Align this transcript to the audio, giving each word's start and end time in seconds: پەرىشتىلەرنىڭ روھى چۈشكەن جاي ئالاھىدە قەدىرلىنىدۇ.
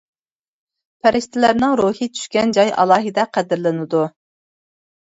پەرىشتىلەرنىڭ 1.03 1.77
روھى 1.83 2.09
چۈشكەن 2.17 2.57
جاي 2.59 2.75
ئالاھىدە 2.81 3.31
قەدىرلىنىدۇ. 3.39 4.07